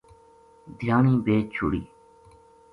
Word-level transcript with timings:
دھیانی 0.79 1.15
بیچ 1.25 1.45
چھُڑی 1.55 1.81